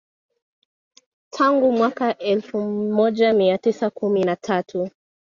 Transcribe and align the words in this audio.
Tangu 1.29 1.71
mwaka 1.71 2.17
elfu 2.17 2.61
moja 2.71 3.33
mia 3.33 3.57
tisa 3.57 3.89
kumi 3.89 4.23
na 4.23 4.35
tatu 4.35 4.89